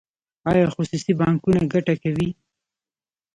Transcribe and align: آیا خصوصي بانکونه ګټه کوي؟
آیا 0.51 0.65
خصوصي 0.75 1.11
بانکونه 1.21 1.61
ګټه 1.73 1.95
کوي؟ 2.03 2.29